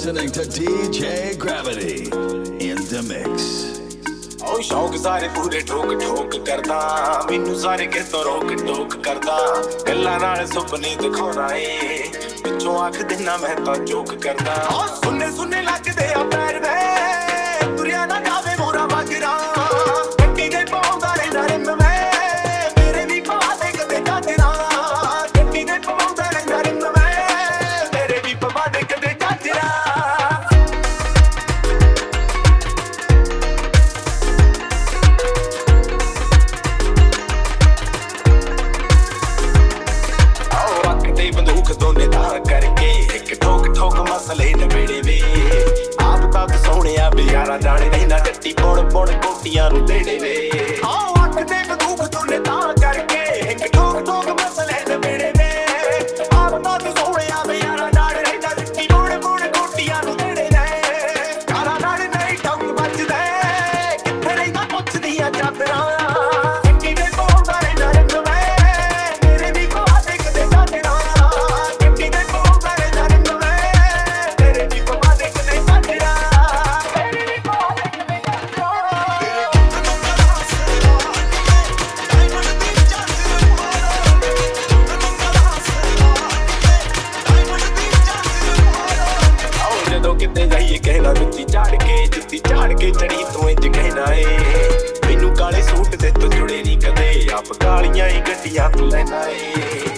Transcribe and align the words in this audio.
listening 0.00 0.30
to 0.30 0.44
DJ 0.56 1.02
Gravity 1.38 1.98
in 2.68 2.78
the 2.90 3.00
mix. 3.08 3.42
ਓ 4.42 4.60
ਸ਼ੌਕ 4.60 4.96
ਸਾਰੇ 4.96 5.28
ਪੂਰੇ 5.28 5.60
ਠੋਕ 5.60 6.00
ਠੋਕ 6.00 6.46
ਕਰਦਾ। 6.46 6.78
ਮੈਨੂੰ 7.30 7.58
ਸਾਰੇ 7.60 7.86
ਕਿਤੋਂ 7.86 8.24
ਰੋਕ 8.24 8.52
ਟੋਕ 8.66 8.96
ਕਰਦਾ। 8.96 9.62
ਗੱਲਾਂ 9.88 10.20
ਨਾਲ 10.20 10.46
ਸੁਪਨੇ 10.46 10.96
ਦਿਖਾਉਣਾ 11.00 11.48
ਏ 11.54 12.02
ਪਿੱਛੋਂ 12.44 12.88
ਅੱਖ 12.88 13.02
ਦੇਣਾ 13.02 13.36
ਮੈਂ 13.36 13.56
ਤਾਂ 13.56 13.76
ਜੋਕ 13.76 14.14
ਕਰਦਾ। 14.14 14.68
ਓ 14.74 14.86
ਸੁਣਨੇ 15.04 15.30
ਸੁਣਨੇ 15.30 15.62
ਲੱਗਦੇ 15.62 16.06
ਆ 16.06 16.22
ਠੋਕ 44.30 44.36
ਮਸਲੇ 44.36 44.52
ਨਵੇੜੇ 44.54 45.00
ਵੇ। 45.02 45.20
ਆਪ 46.00 46.32
ਤਾਂ 46.32 46.48
ਸੋਹਣਿਆ 46.48 47.10
ਬਿਆਰਾ 47.10 47.58
ਜਾਣੇ 47.58 47.88
ਨਹੀਂ 47.88 48.06
ਨਾ 48.06 48.18
ਟੱਟੀ 48.18 48.52
ਪੁਣ 48.52 48.88
ਪੁਣ 48.90 49.06
ਕੋਟੀਆਂ 49.06 49.70
ਨੂੰ 49.70 49.84
ਦੇੜੇ 49.86 50.18
ਵੇ। 50.18 50.39
ਕੇ 92.30 92.36
ਜੁੱਤੀ 92.36 92.54
ਝਾੜ 92.54 92.72
ਕੇ 92.80 92.90
ਚੜੀ 92.90 93.24
ਤੂੰ 93.32 93.50
ਇੰਜ 93.50 93.68
ਕਹਿਣਾ 93.68 94.14
ਏ। 94.14 94.24
ਮੈਨੂੰ 95.06 95.34
ਕਾਲੇ 95.36 95.62
ਸੂਟ 95.62 95.96
ਦੇ 95.96 96.10
ਤੋਂ 96.10 96.28
ਜੁੜੇ 96.28 96.62
ਨਹੀਂ 96.62 96.78
ਕਦੇ। 96.78 97.28
ਆਪ 97.34 97.52
ਕਾਲੀਆਂ 97.52 98.08
ਹੀ 98.08 98.20
ਗੱਡੀਆਂ 98.20 98.70
ਤੂੰ 98.70 98.88
ਲੈਣਾ 98.88 99.28
ਏ। 99.28 99.89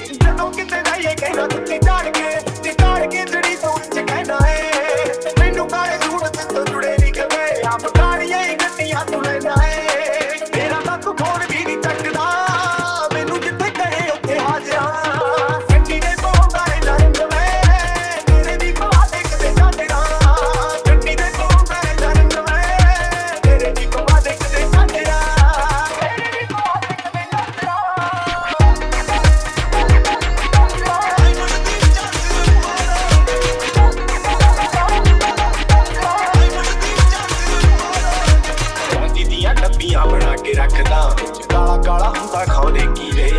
ਕਾਲਾ 41.73 41.83
ਕਾਲਾ 41.83 42.09
ਹੁੰਦਾ 42.09 42.45
ਖੌਦੇ 42.45 42.81
ਕੀਰੇ 42.97 43.31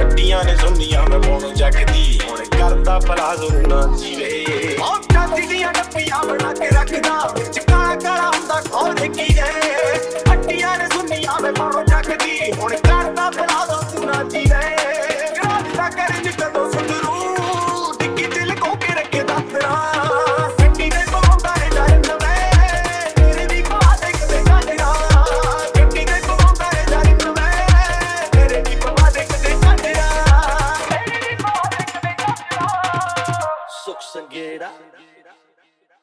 ਅੱਡੀਆਂ 0.00 0.44
ਨੇ 0.44 0.56
ਸੁੰਨੀਆਂ, 0.56 1.02
ਮੈਂ 1.08 1.18
ਪਾਉਣੀ 1.18 1.52
ਜੱਗ 1.52 1.74
ਦੀ 1.92 2.18
ਹੁਣ 2.28 2.44
ਕਰਦਾ 2.58 2.98
ਪਲਾਜ਼ੋ 2.98 3.50
ਨਾ 3.68 3.82
ਜੀਵੇ। 3.98 4.76
সেটা 34.76 34.97